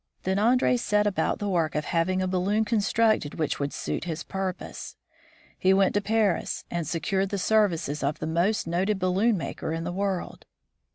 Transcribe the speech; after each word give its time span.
Then 0.23 0.39
Andree 0.39 0.77
set 0.77 1.05
about 1.05 1.37
the 1.37 1.47
work 1.47 1.75
of 1.75 1.85
having 1.85 2.23
a 2.23 2.27
balloon 2.27 2.65
constructed 2.65 3.35
which 3.35 3.59
would 3.59 3.71
suit 3.71 4.05
his 4.05 4.23
purpose. 4.23 4.95
He 5.59 5.75
went 5.75 5.93
to 5.93 6.01
Paris, 6.01 6.65
and 6.71 6.87
secured 6.87 7.29
the 7.29 7.37
services 7.37 8.01
of 8.01 8.17
the 8.17 8.25
most 8.25 8.65
noted 8.65 8.97
balloon 8.97 9.37
maker 9.37 9.71
in 9.71 9.83
the 9.83 9.91
world. 9.93 10.47